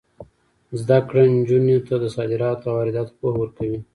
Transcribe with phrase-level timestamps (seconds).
[0.79, 3.79] زده کړه نجونو ته د صادراتو او وارداتو پوهه ورکوي.